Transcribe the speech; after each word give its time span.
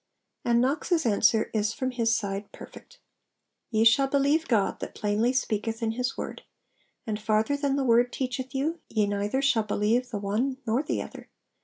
And 0.43 0.59
Knox's 0.59 1.05
answer 1.05 1.51
is 1.53 1.73
from 1.73 1.91
his 1.91 2.11
side 2.11 2.51
perfect 2.51 2.97
'Ye 3.69 3.83
shall 3.83 4.07
believe 4.07 4.47
God, 4.47 4.79
that 4.79 4.95
plainly 4.95 5.31
speaketh 5.31 5.83
in 5.83 5.91
His 5.91 6.17
word; 6.17 6.41
and 7.05 7.21
farther 7.21 7.55
than 7.55 7.75
the 7.75 7.83
word 7.83 8.11
teacheth 8.11 8.55
you, 8.55 8.79
ye 8.89 9.05
neither 9.05 9.43
shall 9.43 9.61
believe 9.61 10.09
the 10.09 10.17
one 10.17 10.57
nor 10.65 10.81
the 10.81 11.03
other. 11.03 11.29